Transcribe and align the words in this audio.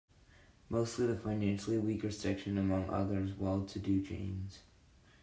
Mostly 0.67 1.05
the 1.05 1.15
financially 1.15 1.77
weaker 1.77 2.09
section 2.09 2.57
among 2.57 2.89
otherwise 2.89 3.35
well 3.37 3.61
to 3.67 3.77
do 3.77 4.01
jains. 4.01 4.57